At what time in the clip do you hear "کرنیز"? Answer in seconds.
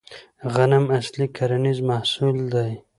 1.35-1.77